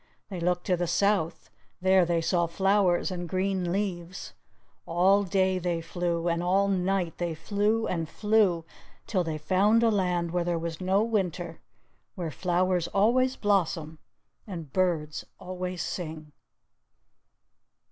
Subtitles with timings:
[0.29, 4.33] They looked to the south: there they saw flowers and green leaves!
[4.87, 8.65] All day they flew; and all night they flew and flew,
[9.05, 11.61] till they found a land where there was no winter
[12.15, 13.99] where flowers always blossom,
[14.47, 16.31] and birds always sing.